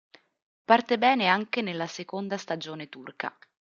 [0.65, 3.37] Parte bene anche nella seconda stagione turca.